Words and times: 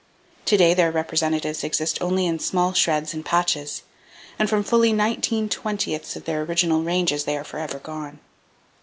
To 0.45 0.57
day 0.57 0.73
their 0.73 0.89
representatives 0.91 1.63
exist 1.63 2.01
only 2.01 2.25
in 2.25 2.39
small 2.39 2.73
shreds 2.73 3.13
and 3.13 3.23
patches, 3.23 3.83
and 4.39 4.49
from 4.49 4.63
fully 4.63 4.93
nineteen 4.93 5.47
twentieths 5.47 6.15
of 6.15 6.25
their 6.25 6.41
original 6.41 6.81
ranges 6.81 7.25
they 7.25 7.37
are 7.37 7.43
forever 7.43 7.77
gone. 7.77 8.17